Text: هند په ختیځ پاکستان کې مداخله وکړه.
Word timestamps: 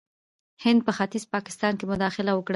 هند 0.63 0.79
په 0.87 0.91
ختیځ 0.97 1.23
پاکستان 1.35 1.73
کې 1.79 1.85
مداخله 1.91 2.31
وکړه. 2.33 2.49